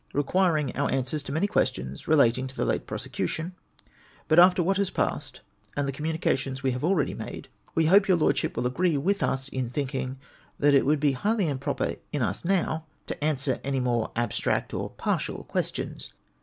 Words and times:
requiring 0.13 0.75
our 0.75 0.91
answers 0.91 1.21
to 1.21 1.31
many 1.31 1.45
ques 1.45 1.69
tions 1.73 2.07
relating 2.07 2.47
to 2.47 2.55
the 2.57 2.65
late 2.65 2.87
prosecution; 2.87 3.53
but 4.27 4.39
after 4.39 4.63
what 4.63 4.77
has 4.77 4.89
passed, 4.89 5.41
and 5.77 5.87
the 5.87 5.91
communications 5.91 6.61
Ave 6.61 6.71
have 6.71 6.83
already 6.83 7.13
made, 7.13 7.49
we 7.75 7.85
hope 7.85 8.07
your 8.07 8.17
Lordship 8.17 8.55
Avill 8.55 8.65
agree 8.65 8.95
A\4tli 8.97 9.21
us 9.21 9.47
in 9.49 9.69
thinking, 9.69 10.17
that 10.57 10.73
it 10.73 10.85
Avould 10.85 10.99
be 10.99 11.11
highly 11.11 11.47
improper 11.47 11.97
in 12.11 12.23
us 12.23 12.41
noAV 12.41 12.83
to 13.05 13.23
answer 13.23 13.59
any 13.63 13.79
more 13.79 14.11
abstract 14.15 14.73
or 14.73 14.89
partial 14.89 15.43
questions. 15.43 16.09